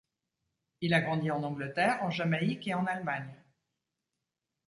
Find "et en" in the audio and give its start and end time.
2.67-2.87